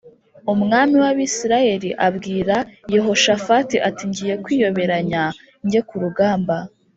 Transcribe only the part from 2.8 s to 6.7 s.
Yehoshafati ati “Ngiye kwiyoberanya njye ku rugamba